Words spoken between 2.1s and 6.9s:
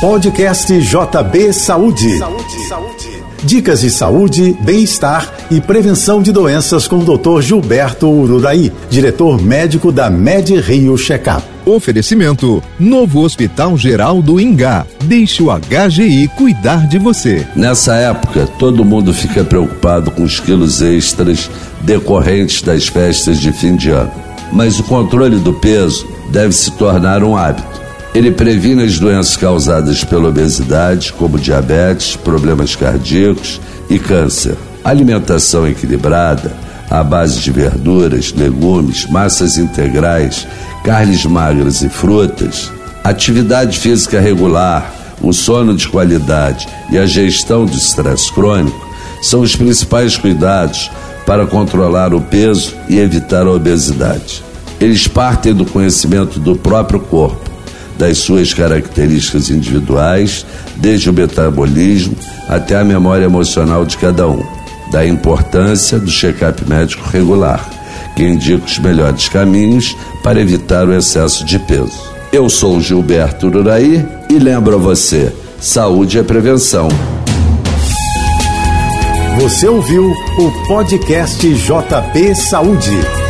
Saúde, saúde. Dicas de saúde, bem-estar e prevenção de doenças